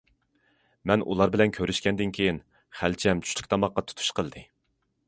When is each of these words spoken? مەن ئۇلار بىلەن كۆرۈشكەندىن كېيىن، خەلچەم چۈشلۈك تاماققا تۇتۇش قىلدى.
مەن 0.91 1.03
ئۇلار 1.11 1.33
بىلەن 1.35 1.53
كۆرۈشكەندىن 1.59 2.15
كېيىن، 2.19 2.41
خەلچەم 2.81 3.25
چۈشلۈك 3.27 3.53
تاماققا 3.55 3.87
تۇتۇش 3.91 4.15
قىلدى. 4.21 4.49